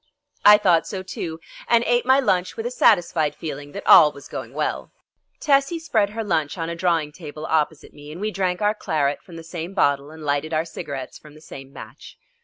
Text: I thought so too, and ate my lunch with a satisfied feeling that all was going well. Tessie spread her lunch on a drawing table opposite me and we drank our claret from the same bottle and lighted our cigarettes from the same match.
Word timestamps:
I 0.43 0.57
thought 0.57 0.87
so 0.87 1.03
too, 1.03 1.39
and 1.67 1.83
ate 1.85 2.07
my 2.07 2.19
lunch 2.19 2.57
with 2.57 2.65
a 2.65 2.71
satisfied 2.71 3.35
feeling 3.35 3.71
that 3.73 3.85
all 3.85 4.11
was 4.11 4.27
going 4.27 4.51
well. 4.51 4.91
Tessie 5.39 5.77
spread 5.77 6.09
her 6.09 6.23
lunch 6.23 6.57
on 6.57 6.71
a 6.71 6.75
drawing 6.75 7.11
table 7.11 7.45
opposite 7.45 7.93
me 7.93 8.11
and 8.11 8.19
we 8.19 8.31
drank 8.31 8.63
our 8.63 8.73
claret 8.73 9.21
from 9.21 9.35
the 9.35 9.43
same 9.43 9.75
bottle 9.75 10.09
and 10.09 10.23
lighted 10.25 10.55
our 10.55 10.65
cigarettes 10.65 11.19
from 11.19 11.35
the 11.35 11.39
same 11.41 11.71
match. 11.71 12.17